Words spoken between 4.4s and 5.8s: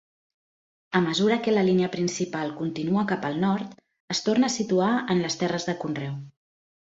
a situar en les terres de